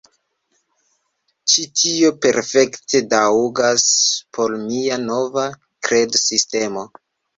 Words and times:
Ĉi 1.51 1.65
tio 1.81 2.09
perfekte 2.25 3.01
taŭgas 3.11 3.85
por 4.39 4.57
mia 4.65 4.99
nova 5.05 5.45
kredsistemo 5.89 6.89